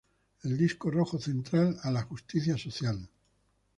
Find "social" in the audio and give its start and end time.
2.57-3.07